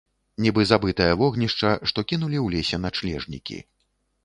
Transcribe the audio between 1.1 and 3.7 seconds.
вогнішча, што кінулі ў лесе начлежнікі.